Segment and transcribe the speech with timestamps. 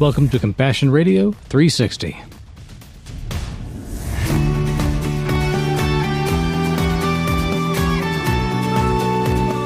[0.00, 2.16] Welcome to Compassion Radio 360.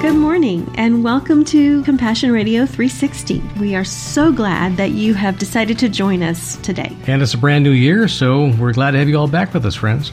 [0.00, 3.42] Good morning and welcome to Compassion Radio 360.
[3.60, 6.96] We are so glad that you have decided to join us today.
[7.06, 9.66] And it's a brand new year, so we're glad to have you all back with
[9.66, 10.12] us, friends.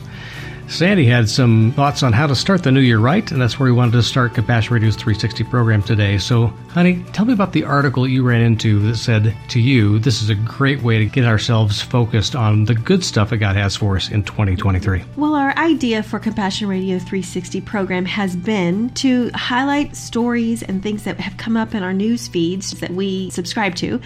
[0.70, 3.66] Sandy had some thoughts on how to start the new year right, and that's where
[3.66, 6.20] we wanted to start Compassion Radio's 360 program today.
[6.20, 10.22] So, honey, tell me about the article you ran into that said to you, this
[10.22, 13.76] is a great way to get ourselves focused on the good stuff that God has
[13.76, 15.04] for us in 2023.
[15.18, 21.04] Well, our idea for Compassion Radio 360 program has been to highlight stories and things
[21.04, 24.00] that have come up in our news feeds that we subscribe to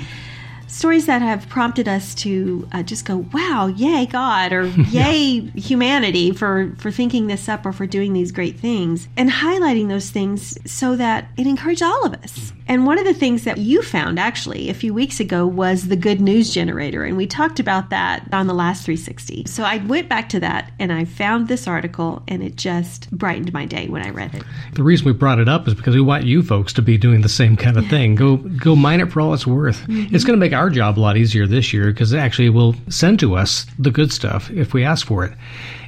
[0.74, 6.32] stories that have prompted us to uh, just go, "Wow, yay God!" or "Yay humanity
[6.32, 10.58] for for thinking this up or for doing these great things," and highlighting those things
[10.70, 12.54] so that it encouraged all of us.
[12.68, 15.96] And one of the things that you found actually a few weeks ago was the
[15.96, 19.46] good news generator, and we talked about that on the last 360.
[19.48, 23.54] So I went back to that and I found this article, and it just brightened
[23.54, 24.44] my day when I read it.
[24.74, 27.22] The reason we brought it up is because we want you folks to be doing
[27.22, 28.16] the same kind of thing.
[28.16, 29.82] Go go mine it for all it's worth.
[29.82, 30.16] Mm-hmm.
[30.16, 32.76] It's going to make our job a lot easier this year because it actually will
[32.90, 35.34] send to us the good stuff if we ask for it.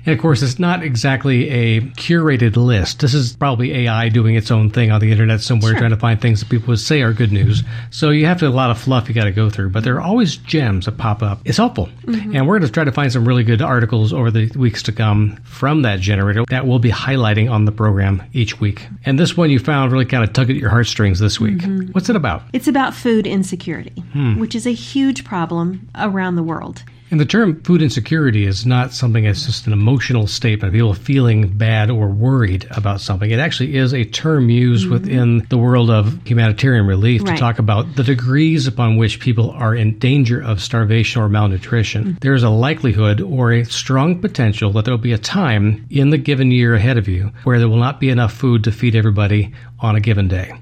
[0.06, 3.00] And of course, it's not exactly a curated list.
[3.00, 5.80] This is probably AI doing its own thing on the internet somewhere, sure.
[5.80, 7.64] trying to find things that people would say are good news.
[7.90, 9.96] So you have to a lot of fluff you got to go through, but there
[9.96, 11.40] are always gems that pop up.
[11.46, 12.36] It's helpful, mm-hmm.
[12.36, 14.92] and we're going to try to find some really good articles over the weeks to
[14.92, 18.86] come from that generator that we'll be highlighting on the program each week.
[19.06, 21.58] And this one you found really kind of tugged at your heartstrings this week.
[21.58, 21.92] Mm-hmm.
[21.92, 22.44] What's it about?
[22.54, 24.40] It's about food insecurity, hmm.
[24.40, 26.84] which is a huge problem around the world.
[27.12, 31.48] And the term food insecurity is not something that's just an emotional statement, people feeling
[31.48, 33.30] bad or worried about something.
[33.30, 34.94] It actually is a term used mm-hmm.
[34.94, 37.36] within the world of humanitarian relief right.
[37.36, 42.04] to talk about the degrees upon which people are in danger of starvation or malnutrition.
[42.04, 42.18] Mm-hmm.
[42.22, 46.10] There is a likelihood or a strong potential that there will be a time in
[46.10, 48.96] the given year ahead of you where there will not be enough food to feed
[48.96, 50.54] everybody on a given day.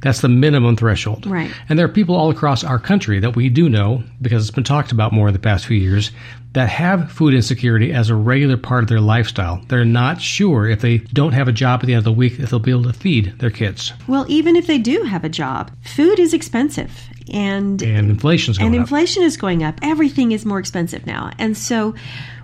[0.00, 1.26] That's the minimum threshold.
[1.26, 1.50] Right.
[1.68, 4.64] And there are people all across our country that we do know, because it's been
[4.64, 6.10] talked about more in the past few years,
[6.54, 9.62] that have food insecurity as a regular part of their lifestyle.
[9.68, 12.38] They're not sure if they don't have a job at the end of the week
[12.38, 13.92] if they'll be able to feed their kids.
[14.06, 16.90] Well, even if they do have a job, food is expensive.
[17.32, 19.78] And, and inflation's going and inflation is going up.
[19.82, 21.30] Everything is more expensive now.
[21.38, 21.94] And so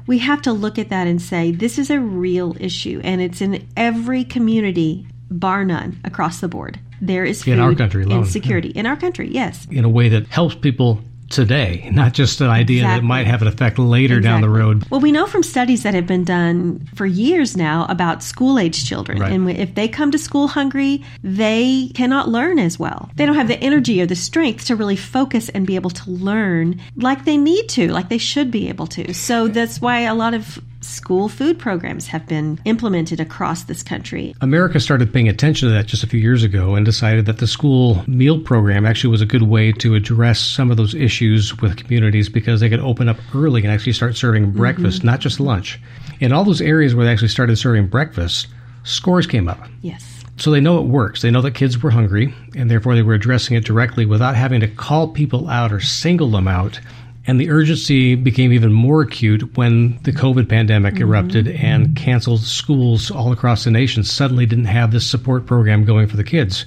[0.07, 3.41] we have to look at that and say this is a real issue and it's
[3.41, 6.79] in every community bar none across the board.
[7.07, 8.81] There is in our country alone, insecurity yeah.
[8.81, 9.29] in our country.
[9.31, 11.01] Yes, in a way that helps people
[11.31, 13.01] today, not just an idea exactly.
[13.01, 14.23] that might have an effect later exactly.
[14.23, 14.85] down the road.
[14.91, 18.87] Well, we know from studies that have been done for years now about school age
[18.89, 19.19] children.
[19.19, 19.33] Right.
[19.33, 23.11] And if they come to school hungry, they cannot learn as well.
[23.17, 26.11] They don't have the energy or the strength to really focus and be able to
[26.11, 29.13] learn like they need to, like they should be able to.
[29.15, 34.35] So that's why a lot of school food programs have been implemented across this country.
[34.41, 37.47] America started paying attention to that just a few years ago and decided that the
[37.47, 41.77] school meal program actually was a good way to address some of those issues with
[41.77, 45.09] communities because they could open up early and actually start serving breakfast, mm-hmm.
[45.09, 45.81] not just lunch.
[46.21, 48.49] In all those areas where they actually started serving breakfast,
[48.85, 49.61] scores came up.
[49.83, 50.15] Yes.
[50.37, 51.23] So they know it works.
[51.23, 54.61] They know that kids were hungry, and therefore they were addressing it directly without having
[54.61, 56.81] to call people out or single them out
[57.27, 61.05] and the urgency became even more acute when the COVID pandemic mm-hmm.
[61.05, 66.07] erupted and canceled schools all across the nation suddenly didn't have this support program going
[66.07, 66.67] for the kids.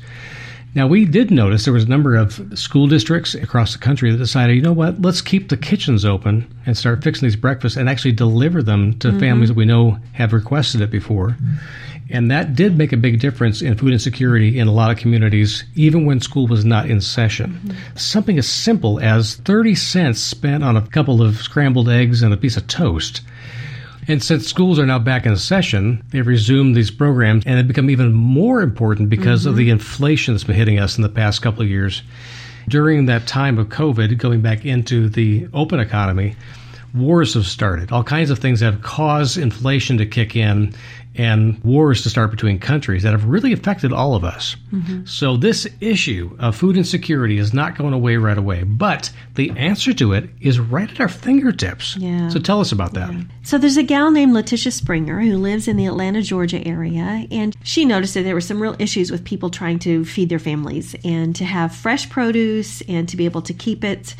[0.76, 4.18] Now, we did notice there was a number of school districts across the country that
[4.18, 7.90] decided, you know what, let's keep the kitchens open and start fixing these breakfasts and
[7.90, 9.20] actually deliver them to mm-hmm.
[9.20, 11.30] families that we know have requested it before.
[11.30, 11.56] Mm-hmm.
[12.10, 15.66] And that did make a big difference in food insecurity in a lot of communities,
[15.76, 17.52] even when school was not in session.
[17.52, 17.98] Mm-hmm.
[17.98, 22.38] Something as simple as 30 cents spent on a couple of scrambled eggs and a
[22.38, 23.22] piece of toast.
[24.08, 27.90] And since schools are now back in session, they've resumed these programs and they've become
[27.90, 29.50] even more important because mm-hmm.
[29.50, 32.04] of the inflation that's been hitting us in the past couple of years.
[32.70, 36.36] During that time of COVID, going back into the open economy,
[37.00, 37.92] wars have started.
[37.92, 40.74] All kinds of things have caused inflation to kick in
[41.18, 44.56] and wars to start between countries that have really affected all of us.
[44.72, 45.06] Mm-hmm.
[45.06, 49.94] So, this issue of food insecurity is not going away right away, but the answer
[49.94, 51.98] to it is right at our fingertips.
[51.98, 52.30] Yeah.
[52.30, 53.12] So, tell us about that.
[53.12, 53.24] Yeah.
[53.44, 57.56] So, there's a gal named Letitia Springer who lives in the Atlanta, Georgia area, and
[57.64, 60.96] she noticed that there were some real issues with people trying to feed their families
[61.04, 64.16] and to have fresh produce and to be able to keep it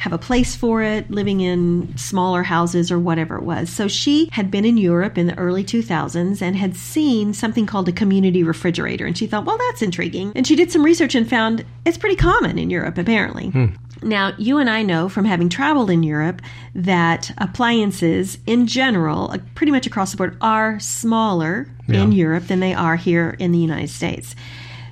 [0.00, 3.68] have a place for it, living in smaller houses or whatever it was.
[3.68, 7.86] So she had been in Europe in the early 2000s and had seen something called
[7.86, 9.04] a community refrigerator.
[9.04, 10.32] And she thought, well, that's intriguing.
[10.34, 13.50] And she did some research and found it's pretty common in Europe, apparently.
[13.50, 13.66] Hmm.
[14.02, 16.40] Now, you and I know from having traveled in Europe
[16.74, 22.02] that appliances in general, pretty much across the board, are smaller yeah.
[22.02, 24.34] in Europe than they are here in the United States.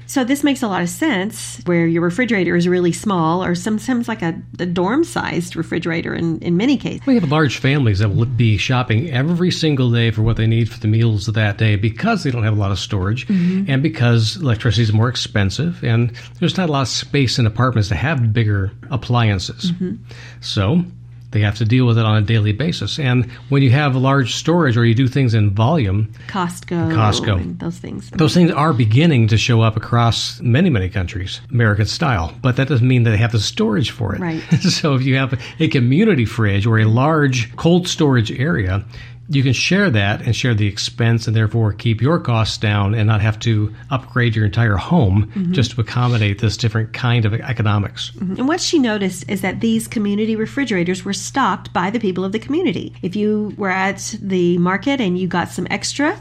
[0.09, 4.09] So this makes a lot of sense where your refrigerator is really small or sometimes
[4.09, 7.07] like a, a dorm sized refrigerator in, in many cases.
[7.07, 10.71] We have large families that will be shopping every single day for what they need
[10.71, 13.71] for the meals of that day because they don't have a lot of storage mm-hmm.
[13.71, 17.91] and because electricity is more expensive and there's not a lot of space in apartments
[17.91, 19.73] to have bigger appliances.
[19.73, 19.97] Mm-hmm.
[20.41, 20.85] So
[21.31, 22.99] they have to deal with it on a daily basis.
[22.99, 27.79] And when you have large storage or you do things in volume, Costco, Costco, those
[27.79, 32.35] things, those things are beginning to show up across many, many countries, American style.
[32.41, 34.21] But that doesn't mean that they have the storage for it.
[34.21, 34.41] Right.
[34.61, 38.85] so if you have a community fridge or a large cold storage area,
[39.31, 43.07] you can share that and share the expense and therefore keep your costs down and
[43.07, 45.53] not have to upgrade your entire home mm-hmm.
[45.53, 48.11] just to accommodate this different kind of economics.
[48.13, 48.37] Mm-hmm.
[48.39, 52.33] And what she noticed is that these community refrigerators were stocked by the people of
[52.33, 52.95] the community.
[53.03, 56.19] If you were at the market and you got some extra,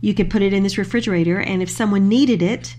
[0.00, 2.76] you could put it in this refrigerator, and if someone needed it,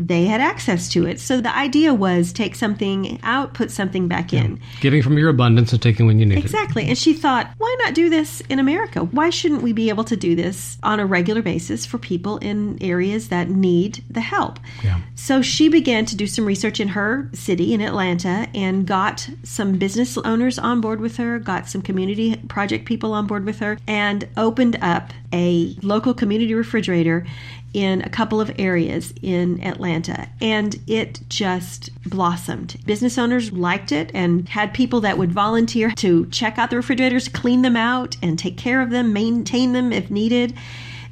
[0.00, 1.20] they had access to it.
[1.20, 4.44] So the idea was take something out, put something back yeah.
[4.44, 4.60] in.
[4.80, 6.48] Giving from your abundance and taking when you need exactly.
[6.48, 6.62] it.
[6.62, 6.88] Exactly.
[6.88, 9.00] And she thought, why not do this in America?
[9.04, 12.78] Why shouldn't we be able to do this on a regular basis for people in
[12.80, 14.58] areas that need the help?
[14.82, 15.00] Yeah.
[15.16, 19.76] So she began to do some research in her city in Atlanta and got some
[19.76, 23.78] business owners on board with her, got some community project people on board with her,
[23.86, 27.26] and opened up a local community refrigerator
[27.72, 32.76] in a couple of areas in Atlanta and it just blossomed.
[32.86, 37.28] Business owners liked it and had people that would volunteer to check out the refrigerators,
[37.28, 40.54] clean them out, and take care of them, maintain them if needed.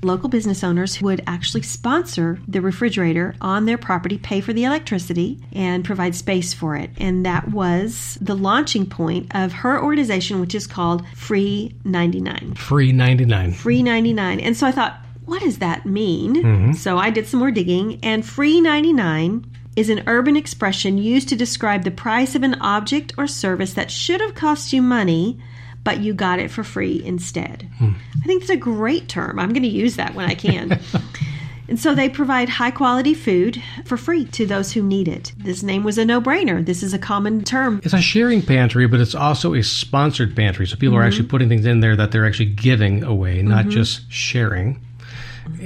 [0.02, 5.40] Local business owners would actually sponsor the refrigerator on their property, pay for the electricity,
[5.52, 6.90] and provide space for it.
[6.98, 12.54] And that was the launching point of her organization, which is called Free 99.
[12.54, 13.52] Free 99.
[13.52, 14.38] Free 99.
[14.38, 16.34] And so I thought, what does that mean?
[16.36, 16.72] Mm-hmm.
[16.72, 19.44] So I did some more digging, and free 99
[19.76, 23.90] is an urban expression used to describe the price of an object or service that
[23.90, 25.38] should have cost you money,
[25.84, 27.68] but you got it for free instead.
[27.78, 27.92] Hmm.
[28.20, 29.38] I think that's a great term.
[29.38, 30.80] I'm going to use that when I can.
[31.68, 35.32] and so they provide high quality food for free to those who need it.
[35.36, 36.64] This name was a no brainer.
[36.64, 37.80] This is a common term.
[37.84, 40.66] It's a sharing pantry, but it's also a sponsored pantry.
[40.66, 41.04] So people mm-hmm.
[41.04, 43.70] are actually putting things in there that they're actually giving away, not mm-hmm.
[43.70, 44.80] just sharing.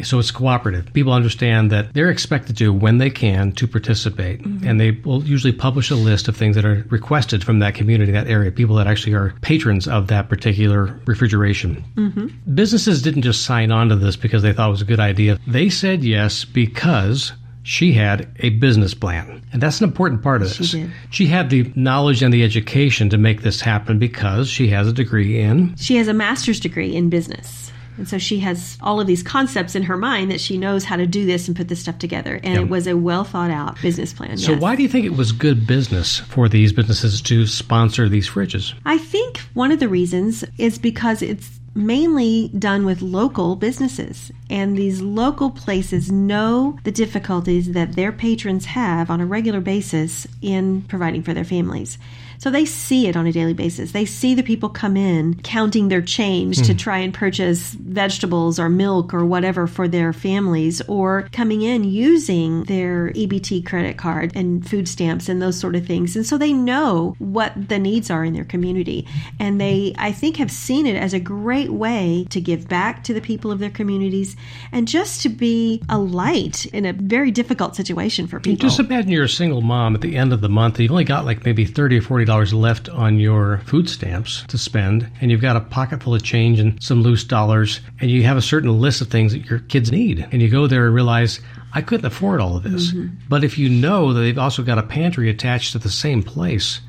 [0.05, 0.93] So it's cooperative.
[0.93, 4.43] People understand that they're expected to, when they can, to participate.
[4.43, 4.67] Mm-hmm.
[4.67, 8.13] And they will usually publish a list of things that are requested from that community,
[8.13, 11.85] that area, people that actually are patrons of that particular refrigeration.
[11.97, 12.55] Mm-hmm.
[12.55, 15.39] Businesses didn't just sign on to this because they thought it was a good idea.
[15.47, 17.33] They said yes because
[17.63, 19.43] she had a business plan.
[19.53, 20.69] And that's an important part of this.
[20.69, 24.89] She, she, had the knowledge and the education to make this happen because she has
[24.89, 25.77] a degree in.
[25.77, 27.62] She has a master's degree in business.
[28.03, 30.97] And so she has all of these concepts in her mind that she knows how
[30.97, 32.41] to do this and put this stuff together.
[32.43, 32.63] And yep.
[32.63, 34.39] it was a well thought out business plan.
[34.39, 34.61] So, yes.
[34.61, 38.75] why do you think it was good business for these businesses to sponsor these fridges?
[38.85, 44.33] I think one of the reasons is because it's mainly done with local businesses.
[44.51, 50.27] And these local places know the difficulties that their patrons have on a regular basis
[50.43, 51.99] in providing for their families.
[52.43, 53.93] So they see it on a daily basis.
[53.93, 56.67] They see the people come in counting their change mm.
[56.67, 56.77] to hmm.
[56.77, 62.65] try and purchase vegetables or milk or whatever for their families, or coming in using
[62.65, 66.17] their EBT credit card and food stamps and those sort of things.
[66.17, 69.07] And so they know what the needs are in their community.
[69.39, 73.15] And they, I think, have seen it as a great way to give back to
[73.15, 74.35] the people of their communities
[74.73, 78.69] and just to be a light in a very difficult situation for people.
[78.69, 80.81] Just imagine you're a single mom at the end of the month.
[80.81, 84.57] You've only got like maybe 30 or 40 dollars left on your food stamps to
[84.57, 88.23] spend, and you've got a pocket full of change and some loose dollars, and you
[88.23, 90.95] have a certain list of things that your kids need, and you go there and
[90.95, 91.41] realize
[91.75, 92.93] I couldn't afford all of this.
[92.93, 93.17] Mm-hmm.
[93.29, 96.81] But if you know that they've also got a pantry attached to the same place,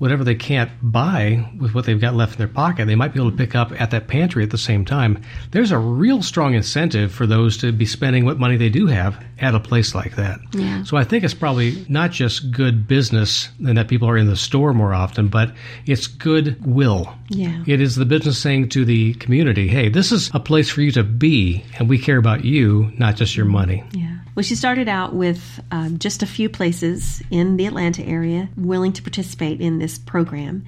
[0.00, 3.20] whatever they can't buy with what they've got left in their pocket, they might be
[3.20, 5.22] able to pick up at that pantry at the same time.
[5.50, 9.22] There's a real strong incentive for those to be spending what money they do have
[9.38, 10.40] at a place like that.
[10.52, 10.84] Yeah.
[10.84, 14.36] So I think it's probably not just good business and that people are in the
[14.36, 15.52] store more often, but
[15.84, 17.14] it's good will.
[17.28, 17.62] Yeah.
[17.66, 20.92] It is the business saying to the community, hey, this is a place for you
[20.92, 23.84] to be, and we care about you, not just your money.
[23.92, 24.16] Yeah.
[24.34, 28.92] Well, she started out with um, just a few places in the Atlanta area willing
[28.92, 30.64] to participate in this program.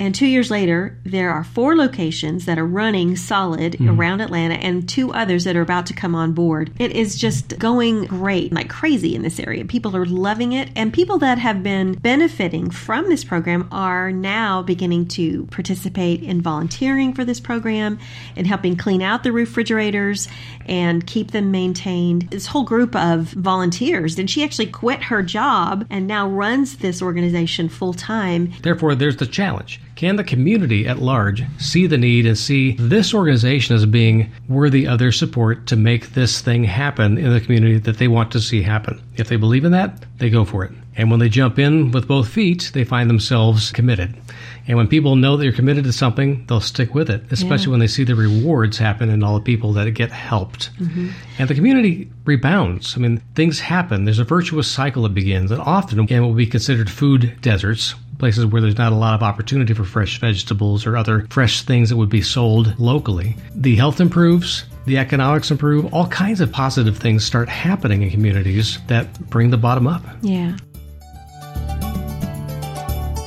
[0.00, 3.98] And two years later, there are four locations that are running solid mm.
[3.98, 6.72] around Atlanta and two others that are about to come on board.
[6.78, 9.62] It is just going great, like crazy in this area.
[9.66, 10.70] People are loving it.
[10.74, 16.40] And people that have been benefiting from this program are now beginning to participate in
[16.40, 17.98] volunteering for this program
[18.36, 20.28] and helping clean out the refrigerators
[20.64, 22.30] and keep them maintained.
[22.30, 27.02] This whole group of volunteers, and she actually quit her job and now runs this
[27.02, 28.54] organization full time.
[28.62, 33.12] Therefore, there's the challenge can the community at large see the need and see this
[33.12, 37.78] organization as being worthy of their support to make this thing happen in the community
[37.78, 38.98] that they want to see happen?
[39.16, 40.72] If they believe in that, they go for it.
[40.96, 44.16] And when they jump in with both feet, they find themselves committed.
[44.66, 47.70] And when people know that you're committed to something, they'll stick with it, especially yeah.
[47.72, 50.70] when they see the rewards happen and all the people that get helped.
[50.78, 51.10] Mm-hmm.
[51.38, 52.96] And the community rebounds.
[52.96, 54.06] I mean, things happen.
[54.06, 55.50] There's a virtuous cycle that begins.
[55.50, 59.22] And often, again, will be considered food deserts places where there's not a lot of
[59.22, 63.36] opportunity for fresh vegetables or other fresh things that would be sold locally.
[63.56, 68.78] The health improves, the economics improve, all kinds of positive things start happening in communities
[68.86, 70.04] that bring the bottom up.
[70.22, 70.56] Yeah.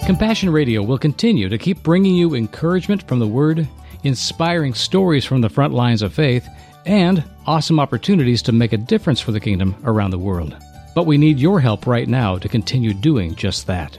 [0.05, 3.67] Compassion Radio will continue to keep bringing you encouragement from the Word,
[4.03, 6.47] inspiring stories from the front lines of faith,
[6.85, 10.55] and awesome opportunities to make a difference for the kingdom around the world.
[10.93, 13.97] But we need your help right now to continue doing just that.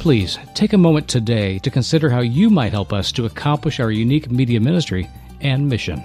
[0.00, 3.90] Please take a moment today to consider how you might help us to accomplish our
[3.90, 5.06] unique media ministry
[5.42, 6.02] and mission.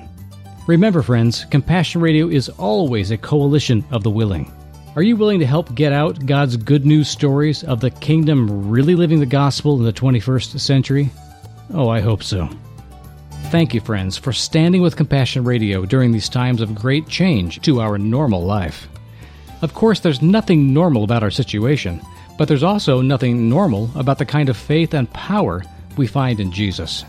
[0.67, 4.51] Remember, friends, Compassion Radio is always a coalition of the willing.
[4.97, 8.95] Are you willing to help get out God's good news stories of the kingdom really
[8.95, 11.09] living the gospel in the 21st century?
[11.73, 12.49] Oh, I hope so.
[13.43, 17.79] Thank you, friends, for standing with Compassion Radio during these times of great change to
[17.79, 18.89] our normal life.
[19.61, 22.01] Of course, there's nothing normal about our situation
[22.37, 25.63] but there's also nothing normal about the kind of faith and power
[25.97, 27.05] we find in Jesus.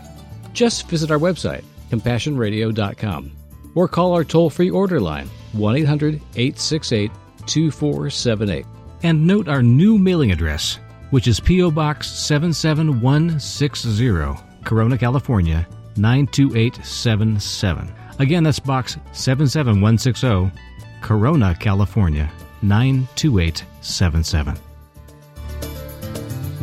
[0.53, 3.31] Just visit our website, compassionradio.com,
[3.75, 7.11] or call our toll free order line, 1 800 868
[7.45, 8.65] 2478.
[9.03, 10.79] And note our new mailing address,
[11.11, 11.71] which is P.O.
[11.71, 15.67] Box 77160, Corona, California
[15.97, 17.93] 92877.
[18.19, 20.51] Again, that's Box 77160,
[21.01, 22.31] Corona, California
[22.63, 24.66] 92877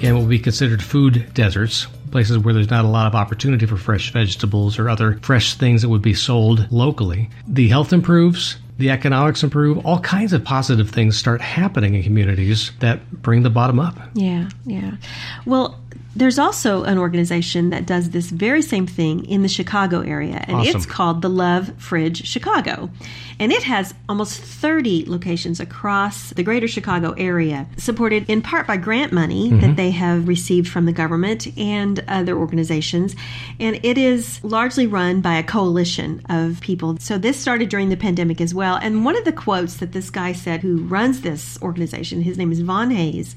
[0.04, 3.76] and will be considered food deserts, places where there's not a lot of opportunity for
[3.76, 7.30] fresh vegetables or other fresh things that would be sold locally.
[7.46, 12.72] The health improves, the economics improve, all kinds of positive things start happening in communities
[12.80, 13.96] that bring the bottom up.
[14.14, 14.96] Yeah, yeah.
[15.46, 15.80] Well,
[16.16, 20.58] there's also an organization that does this very same thing in the Chicago area, and
[20.58, 20.76] awesome.
[20.76, 22.90] it's called the Love Fridge Chicago.
[23.40, 28.76] And it has almost 30 locations across the greater Chicago area, supported in part by
[28.76, 29.60] grant money mm-hmm.
[29.60, 33.16] that they have received from the government and other organizations.
[33.58, 36.96] And it is largely run by a coalition of people.
[37.00, 38.76] So this started during the pandemic as well.
[38.76, 42.52] And one of the quotes that this guy said, who runs this organization, his name
[42.52, 43.34] is Von Hayes,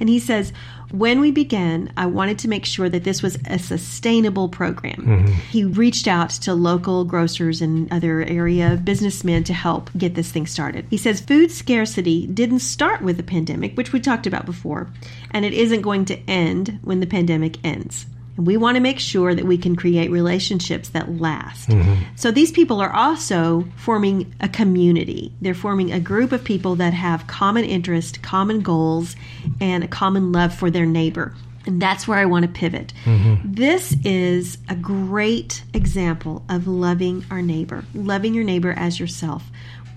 [0.00, 0.52] and he says,
[0.90, 4.96] when we began, I wanted to make sure that this was a sustainable program.
[4.96, 5.32] Mm-hmm.
[5.50, 10.46] He reached out to local grocers and other area businessmen to help get this thing
[10.46, 10.86] started.
[10.90, 14.88] He says food scarcity didn't start with the pandemic, which we talked about before,
[15.30, 18.06] and it isn't going to end when the pandemic ends.
[18.36, 21.68] And we want to make sure that we can create relationships that last.
[21.68, 22.02] Mm-hmm.
[22.16, 25.32] So these people are also forming a community.
[25.40, 29.16] They're forming a group of people that have common interest, common goals,
[29.60, 31.34] and a common love for their neighbor.
[31.66, 32.92] And that's where I want to pivot.
[33.04, 33.54] Mm-hmm.
[33.54, 39.42] This is a great example of loving our neighbor, loving your neighbor as yourself.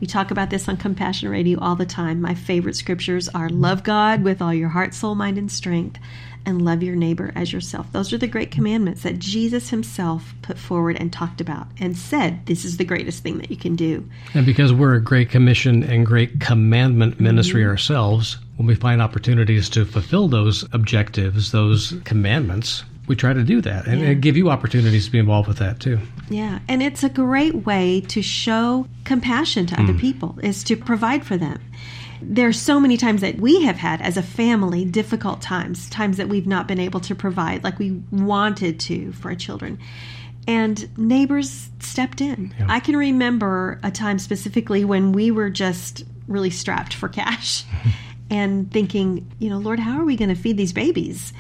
[0.02, 2.22] We talk about this on Compassion Radio all the time.
[2.22, 6.00] My favorite scriptures are love God with all your heart, soul, mind, and strength
[6.46, 7.92] and love your neighbor as yourself.
[7.92, 12.46] Those are the great commandments that Jesus himself put forward and talked about and said
[12.46, 14.08] this is the greatest thing that you can do.
[14.34, 17.72] And because we're a great commission and great commandment ministry mm-hmm.
[17.72, 23.60] ourselves, when we find opportunities to fulfill those objectives, those commandments, we try to do
[23.62, 24.08] that and, yeah.
[24.10, 26.00] and, give you opportunities to be involved with that too.
[26.30, 30.00] Yeah, and it's a great way to show compassion to other mm.
[30.00, 31.60] people is to provide for them.
[32.22, 36.30] There's so many times that we have had as a family difficult times, times that
[36.30, 39.80] we've not been able to provide like we wanted to for our children.
[40.48, 42.54] And neighbors stepped in.
[42.58, 42.66] Yeah.
[42.70, 47.66] I can remember a time specifically when we were just really strapped for cash
[48.30, 51.34] and thinking, you know, Lord, how are we going to feed these babies?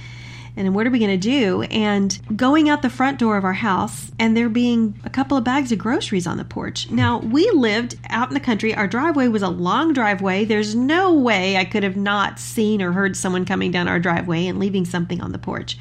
[0.59, 1.61] And what are we going to do?
[1.63, 5.45] And going out the front door of our house and there being a couple of
[5.45, 6.91] bags of groceries on the porch.
[6.91, 8.75] Now, we lived out in the country.
[8.75, 10.43] Our driveway was a long driveway.
[10.43, 14.47] There's no way I could have not seen or heard someone coming down our driveway
[14.47, 15.77] and leaving something on the porch.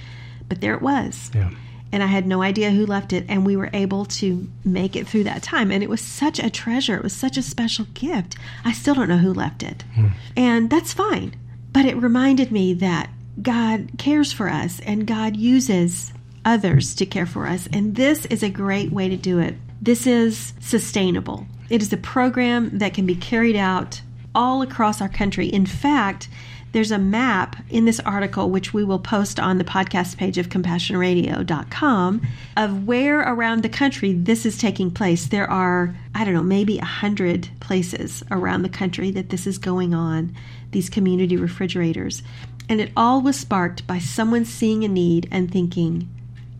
[0.49, 1.33] But there it was.
[1.35, 1.51] Yeah.
[1.91, 3.25] And I had no idea who left it.
[3.29, 5.73] And we were able to make it through that time.
[5.73, 6.95] And it was such a treasure.
[6.95, 8.37] It was such a special gift.
[8.65, 9.83] I still don't know who left it.
[9.97, 10.09] Hmm.
[10.37, 11.35] And that's fine.
[11.73, 16.13] But it reminded me that God cares for us and God uses
[16.45, 17.69] others to care for us.
[17.73, 19.55] And this is a great way to do it.
[19.81, 21.47] This is sustainable.
[21.71, 24.01] It is a program that can be carried out
[24.35, 25.47] all across our country.
[25.47, 26.29] In fact,
[26.73, 30.51] there's a map in this article, which we will post on the podcast page of
[30.51, 32.23] compassionradio.com,
[32.57, 35.29] of where around the country this is taking place.
[35.29, 39.57] There are, I don't know, maybe a hundred places around the country that this is
[39.57, 40.35] going on,
[40.73, 42.23] these community refrigerators.
[42.69, 46.09] And it all was sparked by someone seeing a need and thinking,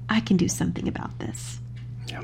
[0.09, 1.59] I can do something about this.
[2.07, 2.23] Yeah.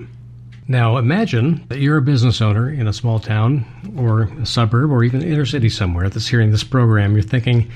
[0.67, 3.67] Now imagine that you're a business owner in a small town
[3.99, 7.13] or a suburb or even inner city somewhere that's hearing this program.
[7.13, 7.71] You're thinking,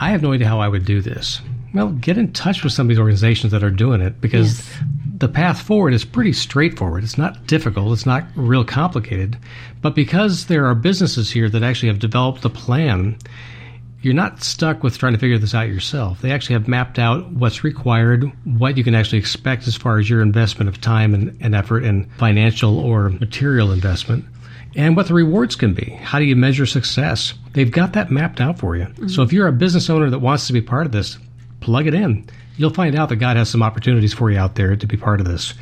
[0.00, 1.40] I have no idea how I would do this.
[1.72, 4.78] Well, get in touch with some of these organizations that are doing it because Yes.
[5.18, 7.04] the path forward is pretty straightforward.
[7.04, 9.38] It's not difficult, it's not real complicated.
[9.80, 13.16] But because there are businesses here that actually have developed a plan,
[14.02, 16.20] you're not stuck with trying to figure this out yourself.
[16.20, 20.10] They actually have mapped out what's required, what you can actually expect as far as
[20.10, 24.24] your investment of time and, and effort and financial or material investment,
[24.74, 25.90] and what the rewards can be.
[26.02, 27.34] How do you measure success?
[27.52, 28.84] They've got that mapped out for you.
[28.84, 29.08] Mm-hmm.
[29.08, 31.18] So if you're a business owner that wants to be part of this,
[31.60, 32.28] plug it in.
[32.56, 35.20] You'll find out that God has some opportunities for you out there to be part
[35.20, 35.54] of this.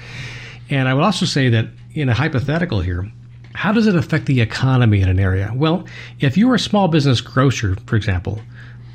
[0.70, 3.10] And I would also say that in a hypothetical here,
[3.54, 5.52] how does it affect the economy in an area?
[5.54, 5.86] Well,
[6.20, 8.40] if you're a small business grocer, for example,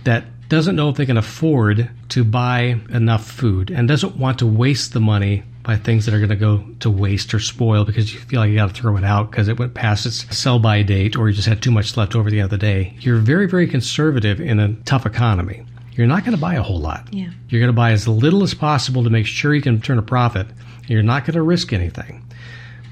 [0.05, 4.45] that doesn't know if they can afford to buy enough food and doesn't want to
[4.45, 8.13] waste the money by things that are going to go to waste or spoil because
[8.13, 10.59] you feel like you got to throw it out because it went past its sell
[10.59, 12.93] by date or you just had too much left over the other day.
[12.99, 15.65] You're very, very conservative in a tough economy.
[15.93, 17.11] You're not going to buy a whole lot.
[17.11, 17.29] Yeah.
[17.49, 20.03] You're going to buy as little as possible to make sure you can turn a
[20.03, 20.47] profit.
[20.47, 22.24] And you're not going to risk anything.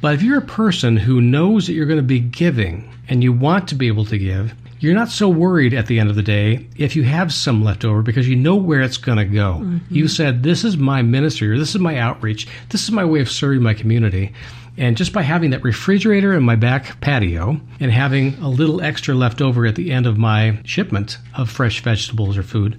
[0.04, 3.32] But if you're a person who knows that you're going to be giving and you
[3.32, 6.22] want to be able to give, you're not so worried at the end of the
[6.22, 9.62] day if you have some left over because you know where it's going to go.
[9.62, 9.96] Mm-hmm.
[9.96, 13.22] You said, This is my ministry, or this is my outreach, this is my way
[13.22, 14.34] of serving my community.
[14.76, 19.16] And just by having that refrigerator in my back patio and having a little extra
[19.16, 22.78] left over at the end of my shipment of fresh vegetables or food,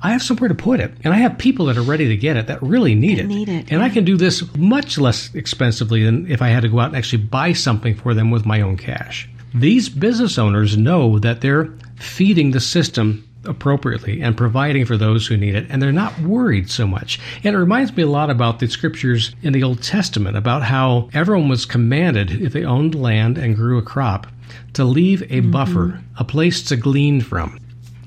[0.00, 0.92] I have somewhere to put it.
[1.04, 3.26] And I have people that are ready to get it that really need it.
[3.26, 6.68] need it, and I can do this much less expensively than if I had to
[6.68, 9.28] go out and actually buy something for them with my own cash.
[9.54, 15.36] These business owners know that they're feeding the system appropriately and providing for those who
[15.36, 17.18] need it, and they're not worried so much.
[17.42, 21.08] And it reminds me a lot about the scriptures in the Old Testament about how
[21.12, 24.26] everyone was commanded, if they owned land and grew a crop,
[24.74, 25.50] to leave a mm-hmm.
[25.50, 27.58] buffer, a place to glean from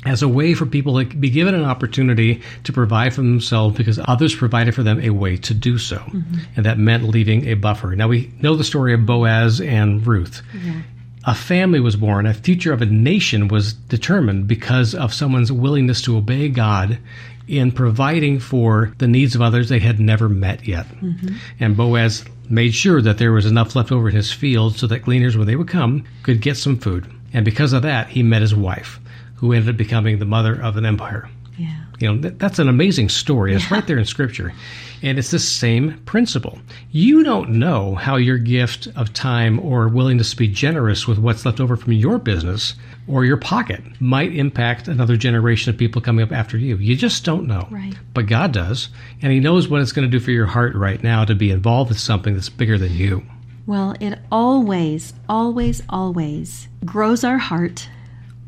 [0.06, 4.00] as a way for people to be given an opportunity to provide for themselves because
[4.06, 5.98] others provided for them a way to do so.
[5.98, 6.38] Mm-hmm.
[6.56, 7.96] And that meant leaving a buffer.
[7.96, 10.42] Now we know the story of Boaz and Ruth.
[11.26, 16.02] A family was born, a future of a nation was determined because of someone's willingness
[16.04, 16.98] to obey God
[17.48, 20.88] in providing for the needs of others they had never met yet.
[20.88, 21.36] Mm-hmm.
[21.60, 25.04] And Boaz made sure that there was enough left over in his field so that
[25.04, 27.12] gleaners, when they would come, could get some food.
[27.34, 29.00] And because of that, he met his wife,
[29.41, 31.27] who ended up becoming the mother of an empire.
[31.58, 31.84] Yeah.
[31.99, 33.54] You know, that, that's an amazing story.
[33.56, 34.54] It's right there in Scripture.
[35.01, 36.60] And it's the same principle.
[36.91, 41.43] You don't know how your gift of time or willingness to be generous with what's
[41.43, 42.75] left over from your business
[43.08, 46.77] or your pocket might impact another generation of people coming up after you.
[46.77, 47.67] You just don't know.
[47.71, 47.95] Right.
[48.13, 48.89] But God does.
[49.23, 51.49] And He knows what it's going to do for your heart right now to be
[51.49, 53.23] involved with something that's bigger than you.
[53.65, 57.88] Well, it always, always, always grows our heart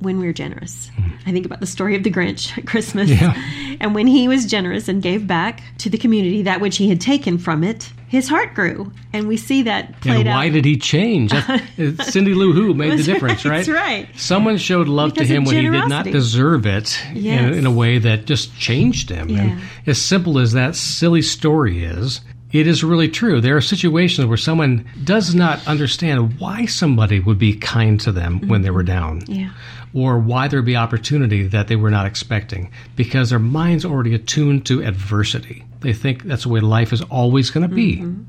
[0.03, 0.89] when we're generous.
[0.97, 1.29] Mm-hmm.
[1.29, 3.09] I think about the story of the Grinch at Christmas.
[3.09, 3.33] Yeah.
[3.79, 7.01] And when he was generous and gave back to the community that which he had
[7.01, 8.91] taken from it, his heart grew.
[9.11, 10.53] And we see that played And why out.
[10.53, 11.31] did he change?
[12.03, 13.65] Cindy Lou Who made the difference, right, right?
[13.65, 14.09] that's right.
[14.15, 17.41] Someone showed love Because to him when he did not deserve it Yes.
[17.41, 19.29] in, in a way that just changed him.
[19.29, 19.41] Yeah.
[19.41, 22.21] And as simple as that silly story is,
[22.53, 23.41] it is really true.
[23.41, 28.47] There are situations where someone does not understand why somebody would be kind to them
[28.47, 28.75] when they mm-hmm.
[28.75, 29.23] were down.
[29.27, 29.49] Yeah.
[29.93, 34.65] Or why there'd be opportunity that they were not expecting because their mind's already attuned
[34.65, 35.63] to adversity.
[35.81, 37.97] They think that's the way life is always going to be.
[37.97, 38.23] Mm-hmm.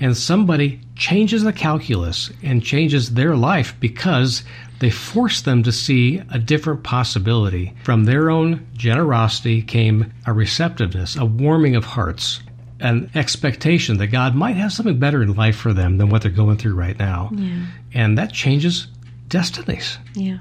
[0.00, 4.44] and somebody changes the calculus and changes their life because
[4.78, 7.74] they force them to see a different possibility.
[7.84, 12.40] From their own generosity came a receptiveness, a warming of hearts,
[12.80, 16.30] an expectation that God might have something better in life for them than what they're
[16.30, 17.30] going through right now.
[17.34, 17.66] Yeah.
[17.92, 18.86] And that changes
[19.28, 19.98] destinies.
[20.14, 20.38] Yeah.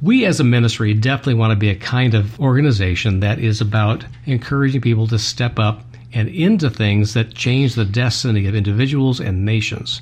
[0.00, 4.04] We as a ministry definitely want to be a kind of organization that is about
[4.26, 5.82] encouraging people to step up
[6.12, 10.00] and into things that change the destiny of individuals and nations.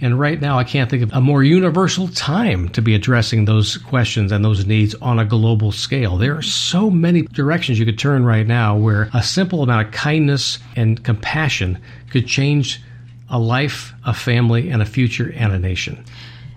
[0.00, 3.76] And right now, I can't think of a more universal time to be addressing those
[3.76, 6.16] questions and those needs on a global scale.
[6.16, 9.92] There are so many directions you could turn right now where a simple amount of
[9.92, 11.78] kindness and compassion
[12.10, 12.82] could change
[13.30, 16.04] a life, a family, and a future and a nation.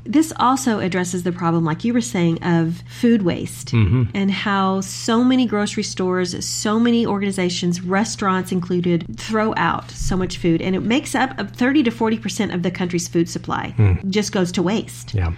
[0.03, 4.03] This also addresses the problem, like you were saying, of food waste mm-hmm.
[4.15, 10.37] and how so many grocery stores, so many organizations, restaurants included, throw out so much
[10.37, 10.61] food.
[10.61, 14.09] And it makes up 30 to 40% of the country's food supply, hmm.
[14.09, 15.13] just goes to waste.
[15.13, 15.33] Yeah.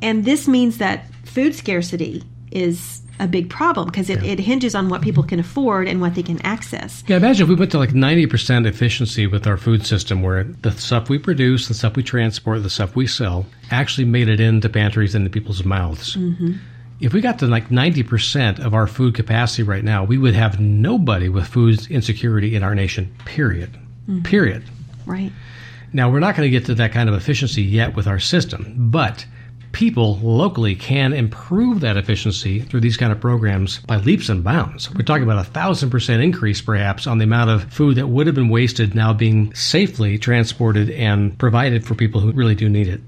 [0.00, 4.88] And this means that food scarcity is a big problem because it, it hinges on
[4.88, 7.04] what people can afford and what they can access.
[7.06, 10.72] Yeah, imagine if we went to like 90% efficiency with our food system where the
[10.72, 14.68] stuff we produce, the stuff we transport, the stuff we sell actually made it into
[14.68, 16.16] pantries and into people's mouths.
[16.16, 16.54] Mm-hmm.
[17.00, 20.60] If we got to like 90% of our food capacity right now, we would have
[20.60, 23.72] nobody with food insecurity in our nation, period.
[24.08, 24.22] Mm-hmm.
[24.22, 24.64] Period.
[25.04, 25.32] Right.
[25.92, 28.74] Now, we're not going to get to that kind of efficiency yet with our system,
[28.90, 29.26] but
[29.72, 34.92] people locally can improve that efficiency through these kind of programs by leaps and bounds.
[34.94, 38.26] We're talking about a thousand percent increase, perhaps, on the amount of food that would
[38.26, 42.88] have been wasted now being safely transported and provided for people who really do need
[42.88, 43.00] it.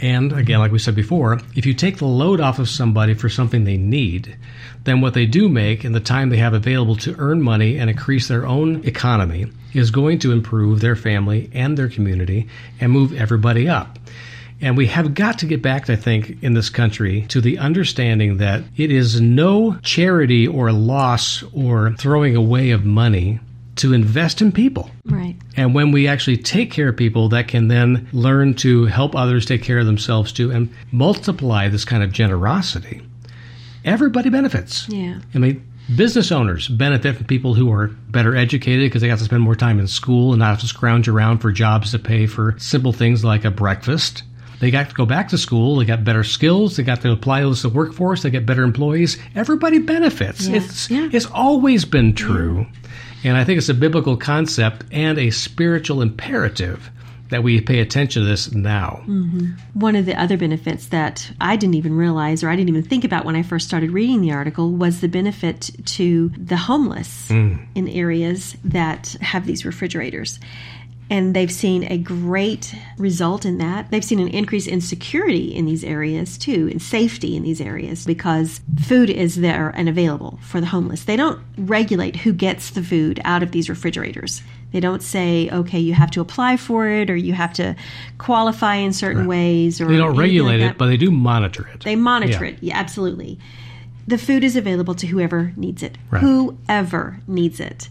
[0.00, 3.28] And again, like we said before, if you take the load off of somebody for
[3.28, 4.36] something they need,
[4.84, 7.90] then what they do make and the time they have available to earn money and
[7.90, 12.48] increase their own economy is going to improve their family and their community
[12.80, 13.98] and move everybody up.
[14.60, 18.38] And we have got to get back, I think, in this country to the understanding
[18.38, 23.40] that it is no charity or loss or throwing away of money
[23.76, 24.90] to invest in people.
[25.04, 25.36] Right.
[25.56, 29.46] And when we actually take care of people that can then learn to help others
[29.46, 33.02] take care of themselves too and multiply this kind of generosity,
[33.84, 34.88] everybody benefits.
[34.88, 35.20] Yeah.
[35.32, 39.24] I mean, business owners benefit from people who are better educated because they have to
[39.24, 42.26] spend more time in school and not have to scrounge around for jobs to pay
[42.26, 44.24] for simple things like a breakfast.
[44.60, 45.76] They got to go back to school.
[45.76, 46.76] They got better skills.
[46.76, 48.22] They got to apply those to the workforce.
[48.22, 49.16] They get better employees.
[49.34, 50.48] Everybody benefits.
[50.48, 50.56] Yeah.
[50.56, 51.08] It's Yeah.
[51.12, 52.66] it's always been true,
[53.24, 56.90] and I think it's a biblical concept and a spiritual imperative
[57.30, 59.02] that we pay attention to this now.
[59.06, 59.50] Mm-hmm.
[59.74, 63.04] One of the other benefits that I didn't even realize or I didn't even think
[63.04, 67.64] about when I first started reading the article was the benefit to the homeless mm.
[67.74, 70.40] in areas that have these refrigerators.
[71.10, 73.90] And they've seen a great result in that.
[73.90, 78.04] They've seen an increase in security in these areas too, in safety in these areas,
[78.04, 81.04] because food is there and available for the homeless.
[81.04, 84.42] They don't regulate who gets the food out of these refrigerators.
[84.72, 87.74] They don't say, okay, you have to apply for it or you have to
[88.18, 91.84] qualify in certain ways or They don't regulate like it, but they do monitor it.
[91.84, 92.50] They monitor Yeah.
[92.50, 92.58] it.
[92.60, 93.38] Yeah, absolutely.
[94.06, 95.96] The food is available to whoever needs it.
[96.10, 96.22] Right.
[96.22, 97.88] Whoever needs it.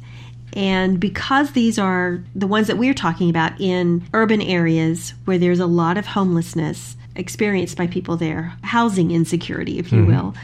[0.53, 5.59] And because these are the ones that we're talking about in urban areas where there's
[5.59, 10.11] a lot of homelessness experienced by people there, housing insecurity, if you Mm-hmm.
[10.11, 10.35] will,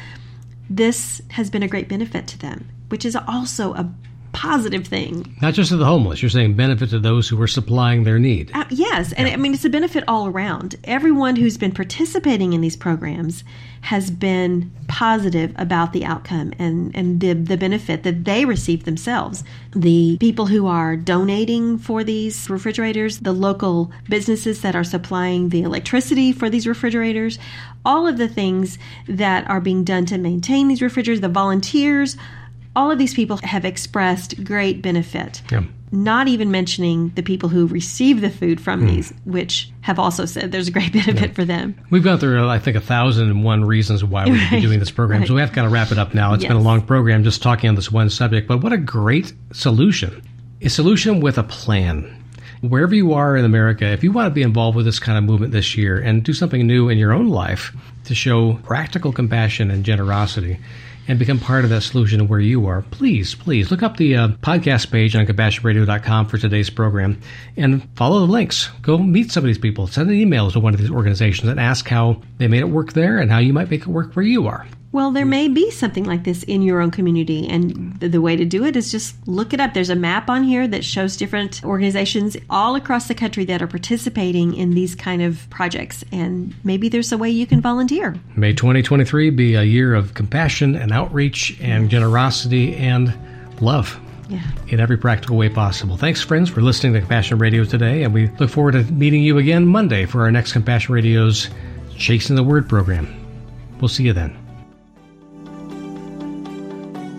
[0.70, 3.92] this has been a great benefit to them, which is also a
[4.34, 5.36] positive thing.
[5.42, 6.22] Not just to the homeless.
[6.22, 8.52] You're saying benefit to those who are supplying their need.
[8.54, 10.76] Uh, yes, and I mean it's a benefit all around.
[10.84, 13.44] Everyone who's been participating in these programs
[13.82, 19.44] has been positive about the outcome and and the the benefit that they receive themselves.
[19.76, 25.62] The people who are donating for these refrigerators, the local businesses that are supplying the
[25.62, 27.40] electricity for these refrigerators,
[27.86, 32.18] all of the things that are being done to maintain these refrigerators, the volunteers,
[32.76, 35.62] all of these people have expressed great benefit Yeah.
[35.92, 38.88] not even mentioning the people who receive the food from Hmm.
[38.88, 41.76] these, which have also said there's a great benefit for them.
[41.92, 44.80] We've gone through, I think, a thousand and one reasons why we should be doing
[44.80, 45.20] this program.
[45.20, 45.28] right.
[45.28, 46.34] So we have to kind of wrap it up now.
[46.34, 49.34] It's been a long program just talking on this one subject, but what a great
[49.52, 50.22] solution.
[50.62, 52.20] A solution with a plan.
[52.62, 55.26] Wherever you are in America, if you want to be involved with this kind of
[55.26, 59.70] movement this year and do something new in your own life to show practical compassion
[59.70, 60.58] and generosity,
[61.08, 64.28] and become part of that solution where you are, please, please look up the uh,
[64.42, 67.20] podcast page on compassionradio.com for today's program
[67.58, 68.70] and follow the links.
[68.82, 69.88] Go meet some of these people.
[69.88, 72.94] Send an email to one of these organizations and ask how they made it work
[72.94, 74.66] there and how you might make it work where you are.
[74.94, 75.32] Well, there hmm.
[75.32, 78.64] may be something like this in your own community, and the, the, way to do
[78.64, 79.74] it is just look it up.
[79.74, 83.68] There's a map on here that shows different organizations all across the country that are
[83.68, 88.16] participating in these kind of projects, and maybe there's a way you can volunteer.
[88.36, 93.14] May 2023 be a year of compassion and outreach and generosity and
[93.60, 94.00] love.
[94.30, 94.42] Yeah.
[94.70, 95.98] In every practical way possible.
[95.98, 99.38] Thanks, friends, for listening to Compassion Radio today, and we look forward to meeting you
[99.38, 101.50] again Monday for our next Compassion Radio's
[101.98, 103.14] Chasing the Word program.
[103.82, 104.43] We'll see you then.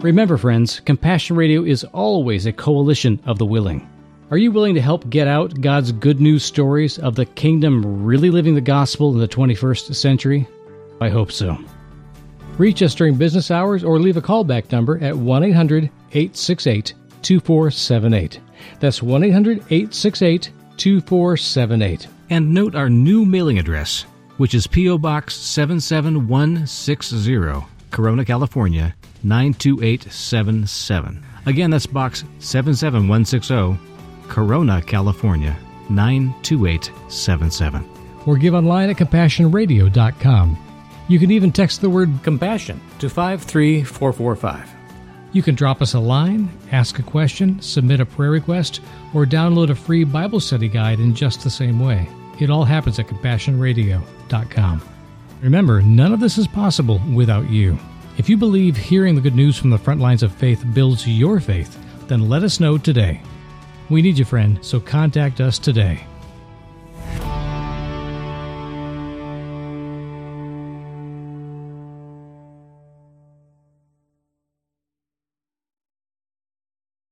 [0.05, 3.88] Remember, friends, Compassion Radio is always a coalition of the willing.
[4.31, 8.29] Are you willing to help get out God's good news stories of the kingdom really
[8.29, 10.47] living the gospel in the 21st century?
[11.01, 11.57] I hope so.
[12.59, 18.40] Reach us during business hours or leave a callback number at 1 800 868 2478.
[18.81, 22.09] That's 1 800 868 2478.
[22.29, 24.03] And note our new mailing address,
[24.37, 24.99] which is P.O.
[24.99, 31.24] Box 77160, Corona, California 92877.
[31.46, 33.78] Again, that's box 77160,
[34.28, 35.56] Corona, California
[35.90, 37.84] 92877.
[38.26, 40.58] Or give online at compassionradio.com.
[41.08, 44.70] You can even text the word compassion to 53445.
[45.32, 48.80] You can drop us a line, ask a question, submit a prayer request,
[49.12, 52.08] or download a free Bible study guide in just the same way.
[52.38, 54.82] It all happens at compassionradio.com.
[55.42, 57.78] Remember, none of this is possible without you.
[58.16, 61.40] If you believe hearing the good news from the front lines of faith builds your
[61.40, 63.20] faith, then let us know today.
[63.90, 66.07] We need you, friend, so contact us today.